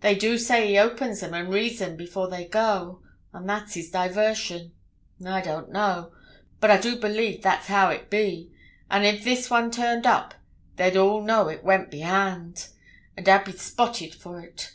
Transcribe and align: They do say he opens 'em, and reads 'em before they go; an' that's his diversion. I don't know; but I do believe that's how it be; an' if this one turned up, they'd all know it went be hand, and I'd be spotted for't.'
They 0.00 0.16
do 0.16 0.38
say 0.38 0.66
he 0.66 0.76
opens 0.76 1.22
'em, 1.22 1.34
and 1.34 1.48
reads 1.48 1.80
'em 1.80 1.94
before 1.94 2.28
they 2.28 2.46
go; 2.46 2.98
an' 3.32 3.46
that's 3.46 3.74
his 3.74 3.92
diversion. 3.92 4.72
I 5.24 5.40
don't 5.40 5.70
know; 5.70 6.10
but 6.58 6.72
I 6.72 6.78
do 6.78 6.98
believe 6.98 7.42
that's 7.42 7.68
how 7.68 7.88
it 7.90 8.10
be; 8.10 8.50
an' 8.90 9.04
if 9.04 9.22
this 9.22 9.50
one 9.50 9.70
turned 9.70 10.04
up, 10.04 10.34
they'd 10.74 10.96
all 10.96 11.22
know 11.22 11.46
it 11.46 11.62
went 11.62 11.92
be 11.92 12.00
hand, 12.00 12.70
and 13.16 13.28
I'd 13.28 13.44
be 13.44 13.52
spotted 13.52 14.16
for't.' 14.16 14.74